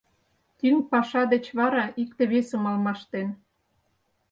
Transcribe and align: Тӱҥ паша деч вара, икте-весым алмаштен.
Тӱҥ 0.57 0.75
паша 0.91 1.23
деч 1.33 1.45
вара, 1.59 1.85
икте-весым 2.03 2.63
алмаштен. 2.69 3.27